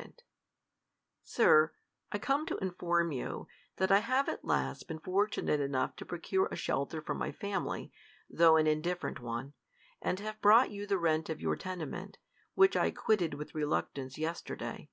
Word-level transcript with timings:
Ten, 0.00 0.14
Sir, 1.22 1.74
I 2.10 2.18
come 2.18 2.46
to 2.46 2.56
inform 2.56 3.12
you, 3.12 3.48
that 3.76 3.92
I 3.92 3.98
have 3.98 4.30
at 4.30 4.42
last 4.46 4.88
been 4.88 4.98
fortunate 4.98 5.60
enough 5.60 5.94
to 5.96 6.06
procure 6.06 6.46
a 6.50 6.56
shelter 6.56 7.02
for 7.02 7.12
my 7.14 7.30
fam 7.32 7.66
ily, 7.66 7.92
though 8.30 8.56
an 8.56 8.66
indifferent 8.66 9.20
one; 9.20 9.52
and 10.00 10.18
have 10.20 10.40
brought 10.40 10.70
you 10.70 10.86
the 10.86 10.96
rent 10.96 11.28
of 11.28 11.42
your 11.42 11.54
tenement, 11.54 12.16
which 12.54 12.78
I 12.78 12.90
quitted 12.92 13.34
with 13.34 13.54
re 13.54 13.64
luctance 13.64 14.16
yesterday. 14.16 14.88